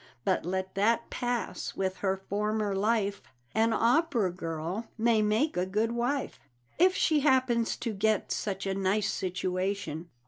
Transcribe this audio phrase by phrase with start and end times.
[0.25, 3.21] But let that pass with her former life
[3.53, 6.39] An opera girl may make a good wife,
[6.79, 10.09] If she happens to get such a nice situation.